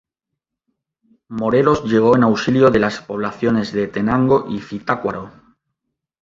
[1.27, 5.31] Morelos llegó en auxilio de las poblaciones de Tenango y Zitácuaro.